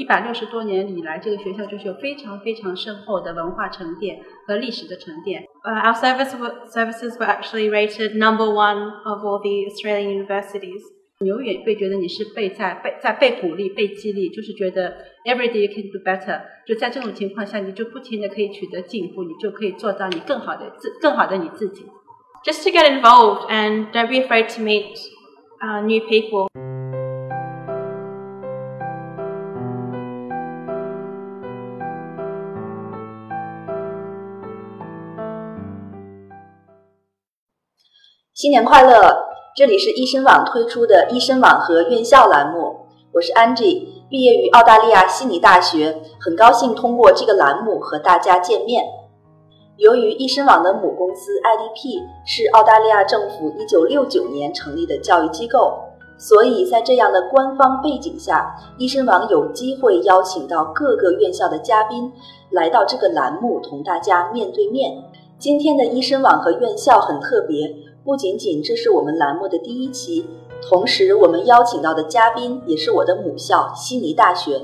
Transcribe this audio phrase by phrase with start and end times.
[0.00, 5.42] 一百六十多年以来，这个学校就是有非常非常深厚的文化沉淀和历史的沉淀。
[5.62, 6.30] Uh, our service
[6.72, 10.80] services were actually rated number one of all the Australian universities.
[11.18, 16.40] 你永远会觉得你是被在被在被鼓励、被激励，就是觉得 every day you can do better。
[16.66, 21.84] 就在这种情况下，你就不停的可以取得进步，你就可以做到你更好的自更好的你自己。
[22.42, 24.96] Just to get involved and don't be afraid to meet
[25.60, 26.48] uh, new people.
[38.32, 39.26] 新年快乐！
[39.56, 48.84] 这里是医生网推出的医生网和院校栏目，我是 Angie，毕业于澳大利亚悉尼大学，很高兴通过这个栏目和大家见面。
[49.76, 55.80] 由于医生网的母公司 IDP 是澳大利亚政府1969年成立的教育机构，
[56.16, 62.10] 所以在这样的官方背景下，医生网有机会邀请到各个院校的嘉宾
[62.50, 65.02] 来到这个栏目，同大家面对面。
[65.36, 67.74] 今天的医生网和院校很特别。
[68.02, 70.26] 不仅仅这是我们栏目的第一期，
[70.66, 74.62] 同时我们邀请到的嘉宾也是我的母校悉尼大学。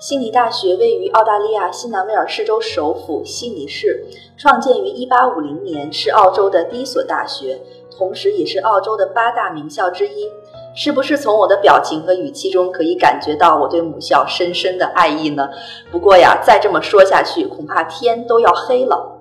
[0.00, 4.04] 悉尼大学位于澳大利亚新南威尔士州首府悉尼市，
[4.36, 7.60] 创建于1850年，是澳洲的第一所大学，
[7.96, 10.28] 同时也是澳洲的八大名校之一。
[10.74, 15.48] 是不是从我的表情和语气中可以感觉到我对母校深深的爱意呢？
[15.92, 19.20] 不过呀，再这么说下去，恐怕天都要黑了。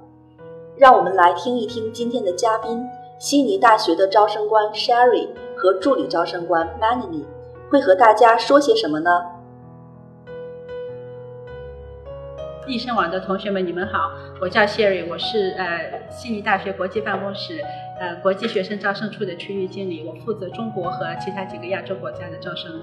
[0.75, 2.83] 让我们来听一听今天的嘉宾。
[3.21, 7.23] 悉尼大学的招生官 Sherry 和助理招生官 Manny
[7.69, 9.11] 会和大家说些什么呢？
[12.65, 14.11] 易生网的同学们，你们好，
[14.41, 17.61] 我叫 Sherry，我是呃悉尼大学国际办公室
[17.99, 22.81] 呃国际学生招生处的区域经理，我负责中国和其他几个亚洲国家的招生。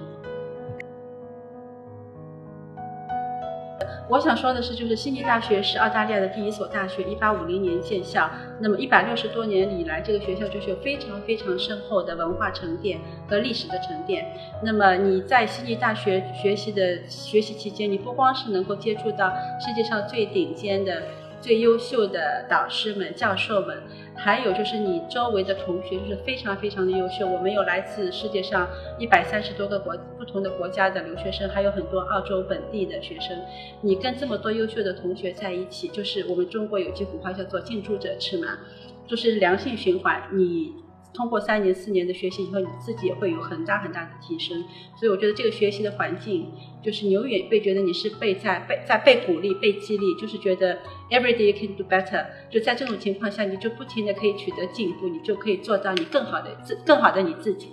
[4.10, 8.30] 我想说的是，就是悉尼大学是澳大利亚的第一所大学，一八五零年建校。
[8.58, 14.26] 那么一百六十多年以来，这个学校就是有非常非常深厚的文化沉淀和历史的沉淀。
[14.62, 21.02] 那么你在悉尼大学学习的学习期间，你不光是能够接触到世界上最顶尖的。
[21.40, 23.82] 最优秀的导师们、教授们，
[24.16, 27.26] 还有就是你周围的同学，就是非常非常的优秀。
[27.26, 28.68] 我们有来自世界上
[28.98, 33.38] 一百三十多个国不同的国家的留学生，还有很多澳洲本地的学生。
[33.80, 38.58] 你跟这么多优秀的同学在一起，就是我们中国有句古话叫做“近朱者赤嘛”，
[39.06, 40.22] 就是良性循环。
[40.32, 40.87] 你。
[41.14, 44.62] 通过三年四年的学习以后，你自己也会有很大很大的提升。
[44.94, 46.52] 所以我觉得这个学习的环境，
[46.82, 50.78] 就是永远被觉得你是被在被在被鼓励、被激励，就是觉得
[51.10, 52.24] every day you can do better。
[52.50, 57.68] 就在这种情况下，你就不停的可以取得进步，你就可以做到你更好的自更好的你自己。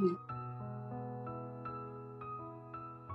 [0.00, 0.16] 嗯。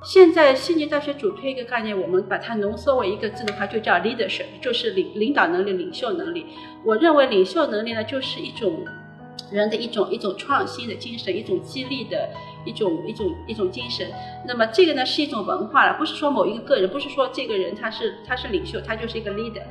[0.03, 6.45] 现在悉尼大学主推一个概念，我们把它浓缩为一个字的话，就叫 leadership，就是领领导能力、领袖能力。
[6.85, 8.85] 我认为领袖能力呢，就是一种。
[9.51, 12.29] 人的一种一种创新的精神，一种激励的
[12.65, 14.07] 一种一种一种精神。
[14.47, 19.61] 那么这个呢是一种文化了，不是说某一个个人，不是说这个人他是他是领袖，他就是一个 leader。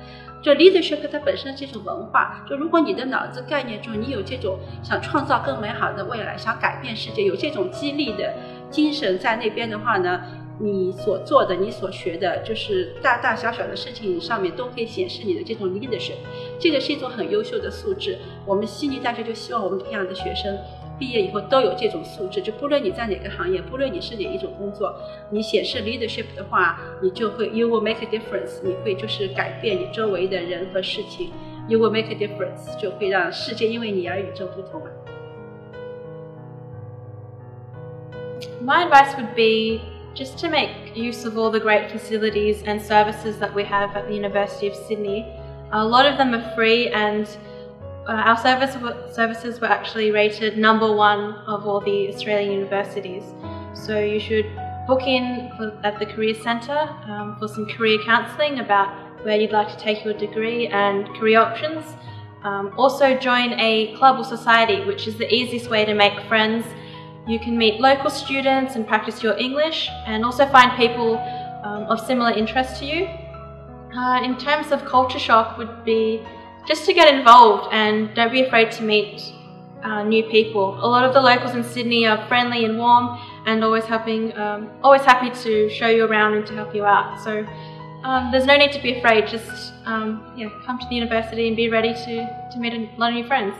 [0.43, 2.45] 就 leadership 它本身是一种文化。
[2.51, 8.35] 就如果你的脑子概念中你有这种想创造更美好的未来，想改变世界，有这种激励的
[8.69, 10.21] 精神在那边的话呢？
[10.59, 16.15] 你所做的、你所学的，就是大大小小的事情上面都可以显示你的这种 leadership，
[16.62, 18.18] 这个是一种很优秀的素质。
[18.46, 20.58] 我们悉尼大学就希望我们培养的学生
[20.98, 24.96] 毕业以后都有这种素质，就不论你在哪个行业，不论你是哪一种工作，
[25.30, 31.32] 你显示 leadership 的话，你就会 you will make a difference，你会就是改变你周围的人和事情，
[31.68, 34.82] you will make a difference，就会让世界因为你而与众不同。
[38.66, 39.82] My advice would be.
[40.18, 44.08] just to make use of all the great facilities and services that we have at
[44.08, 45.26] the University of Sydney.
[45.73, 47.27] a lot of them are free and
[48.07, 48.75] uh, our service,
[49.15, 53.23] services were actually rated number one of all the Australian universities.
[53.75, 54.47] So you should
[54.87, 59.53] book in for, at the Career Centre um, for some career counselling about where you'd
[59.53, 61.85] like to take your degree and career options.
[62.43, 66.67] Um, also join a club or society, which is the easiest way to make friends
[67.27, 71.19] you can meet local students and practice your English and also find people
[71.63, 73.09] um, of similar interest to you.
[73.96, 76.22] Uh, in terms of culture shock would be
[76.68, 79.34] just to get involved and don't be afraid to meet
[79.84, 80.78] uh, new people.
[80.84, 84.70] A lot of the locals in Sydney are friendly and warm and always helping, um,
[84.84, 87.20] always happy to show you around and to help you out.
[87.24, 87.46] So
[88.04, 89.28] um, there's no need to be afraid.
[89.28, 93.10] Just um, yeah, come to the university and be ready to, to meet a lot
[93.12, 93.56] of new friends.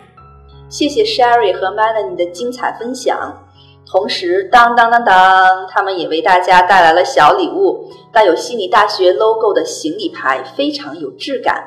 [0.70, 3.41] 谢谢 Sherry 和 Melanie 的精彩分享。
[3.85, 11.63] 同时，当当当当，他们也为大家带来了小礼物，带有悉尼大学 logo 的行李牌，非常有质感。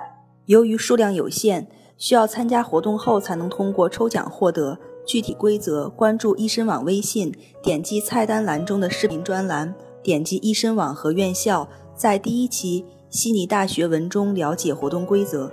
[0.47, 1.67] 由于数量有限，
[1.97, 4.77] 需要参加活动后才能通过抽奖获得。
[5.05, 7.31] 具体规则：关注医生网微信，
[7.61, 15.51] 点击菜单栏中的视频专栏，点击医生网和院校，在第一期悉尼大学文中了解活动规则。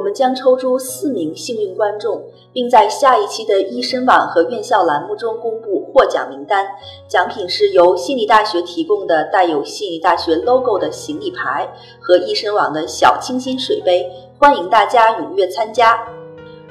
[0.00, 2.22] 我们将抽出四名幸运观众，
[2.54, 6.66] 并在下一期的医生网和院校栏目中公布获奖名单。
[7.06, 11.70] 奖品是由悉尼大学提供的带有悉尼大学 logo 的行李牌
[12.00, 16.02] 和医生网的小清新水杯，欢迎大家踊跃参加。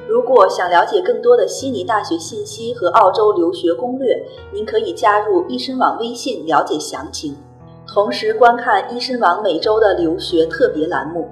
[0.08, 7.38] 如果想了解更多的悉尼大学信息和澳洲留学攻略，您可以加入医生网微信了解详情，
[7.94, 11.30] 同时观看医生网每周的留学特别栏目。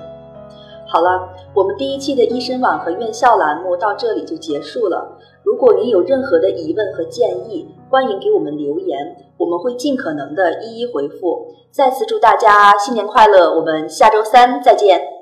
[0.90, 5.18] 好了，我们第一期的医生网和院校栏目到这里就结束了。
[5.44, 11.48] 如果您有任何的疑问和建议，欢迎给我们留言，我们会尽可能的一一回复。
[11.72, 15.17] 再次祝大家新年快乐，我们下周三再见。